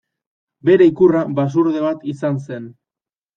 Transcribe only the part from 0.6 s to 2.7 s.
Bere ikurra basurde bat izan zen.